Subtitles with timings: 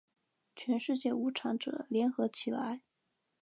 [0.55, 2.81] 全世界无产者，联合起来！